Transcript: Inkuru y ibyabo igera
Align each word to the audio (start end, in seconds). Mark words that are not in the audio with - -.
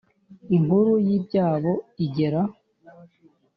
Inkuru 0.55 0.93
y 1.07 1.09
ibyabo 1.17 1.73
igera 2.05 2.41